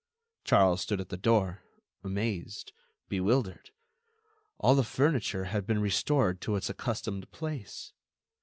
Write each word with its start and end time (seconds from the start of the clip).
Charles 0.43 0.81
stood 0.81 0.99
at 0.99 1.09
the 1.09 1.15
door, 1.15 1.61
amazed, 2.03 2.73
bewildered; 3.07 3.69
all 4.57 4.73
the 4.73 4.83
furniture 4.83 5.43
had 5.43 5.67
been 5.67 5.79
restored 5.79 6.41
to 6.41 6.55
its 6.55 6.71
accustomed 6.71 7.29
place. 7.29 7.93